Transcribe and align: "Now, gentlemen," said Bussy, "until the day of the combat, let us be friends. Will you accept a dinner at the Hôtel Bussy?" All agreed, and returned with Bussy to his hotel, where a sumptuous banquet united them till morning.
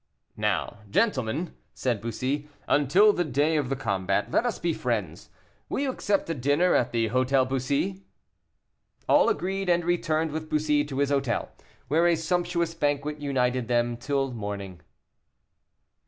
"Now, 0.37 0.79
gentlemen," 0.89 1.53
said 1.75 2.01
Bussy, 2.01 2.49
"until 2.67 3.13
the 3.13 3.23
day 3.23 3.55
of 3.55 3.69
the 3.69 3.75
combat, 3.75 4.31
let 4.31 4.47
us 4.47 4.57
be 4.57 4.73
friends. 4.73 5.29
Will 5.69 5.81
you 5.81 5.91
accept 5.91 6.27
a 6.27 6.33
dinner 6.33 6.73
at 6.73 6.91
the 6.91 7.09
Hôtel 7.09 7.47
Bussy?" 7.47 8.01
All 9.07 9.29
agreed, 9.29 9.69
and 9.69 9.85
returned 9.85 10.31
with 10.31 10.49
Bussy 10.49 10.83
to 10.85 10.97
his 10.97 11.11
hotel, 11.11 11.51
where 11.87 12.07
a 12.07 12.15
sumptuous 12.15 12.73
banquet 12.73 13.19
united 13.21 13.67
them 13.67 13.95
till 13.95 14.31
morning. 14.33 14.81